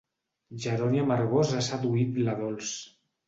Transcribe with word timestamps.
Jeroni 0.63 1.01
Amargós 1.01 1.53
ha 1.57 1.61
seduït 1.67 2.17
la 2.29 2.35
Dols. 2.43 2.73